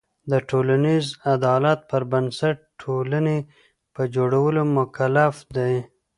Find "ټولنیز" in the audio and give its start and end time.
0.49-1.05